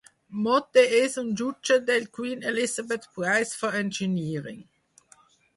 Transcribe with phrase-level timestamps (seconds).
[0.45, 4.65] Mote és un jutge del Queen Elizabeth Prize for Engineering.